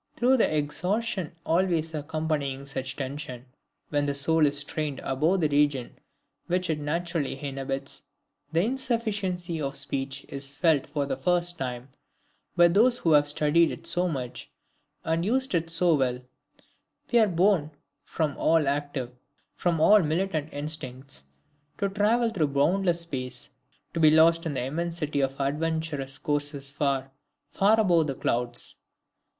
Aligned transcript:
"Through 0.15 0.37
the 0.37 0.57
exhaustion 0.57 1.33
always 1.45 1.93
accompanying 1.93 2.65
such 2.65 2.95
tension, 2.95 3.45
when 3.89 4.07
the 4.07 4.15
soul 4.15 4.47
is 4.47 4.57
strained 4.57 4.99
above 5.03 5.41
the 5.41 5.49
region 5.49 5.99
which 6.47 6.71
it 6.71 6.79
naturally 6.79 7.39
inhabits... 7.39 8.01
the 8.51 8.61
insufficiency 8.63 9.61
of 9.61 9.75
speech 9.77 10.25
is 10.27 10.55
felt 10.55 10.87
for 10.87 11.05
the 11.05 11.17
first 11.17 11.59
time 11.59 11.89
by 12.57 12.67
those 12.67 12.97
who 12.97 13.11
have 13.11 13.27
studied 13.27 13.69
it 13.69 13.85
so 13.85 14.07
much, 14.07 14.49
and 15.03 15.23
used 15.23 15.53
it 15.53 15.69
so 15.69 15.93
well 15.93 16.19
we 17.11 17.19
are 17.19 17.27
borne 17.27 17.69
from 18.03 18.35
all 18.39 18.67
active, 18.67 19.11
from 19.53 19.79
all 19.79 20.01
militant 20.01 20.51
instincts 20.51 21.25
to 21.77 21.87
travel 21.89 22.31
through 22.31 22.47
boundless 22.47 23.01
space 23.01 23.51
to 23.93 23.99
be 23.99 24.09
lost 24.09 24.47
in 24.47 24.55
the 24.55 24.63
immensity 24.63 25.21
of 25.21 25.39
adventurous 25.39 26.17
courses 26.17 26.71
far, 26.71 27.11
far 27.51 27.79
above 27.79 28.07
the 28.07 28.15
clouds... 28.15 28.77